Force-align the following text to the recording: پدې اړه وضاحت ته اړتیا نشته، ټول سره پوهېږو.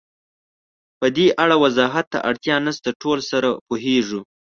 پدې 0.99 1.25
اړه 1.43 1.55
وضاحت 1.63 2.05
ته 2.13 2.19
اړتیا 2.29 2.55
نشته، 2.67 2.89
ټول 3.01 3.19
سره 3.31 3.49
پوهېږو. 3.67 4.21